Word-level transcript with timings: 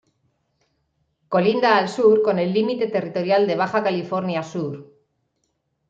Colinda 1.33 1.75
al 1.77 1.87
sur 1.87 2.23
con 2.23 2.39
el 2.39 2.51
límite 2.53 2.87
territorial 2.87 3.45
de 3.45 3.55
Baja 3.55 3.83
California 3.83 4.41
Sur. 4.41 4.91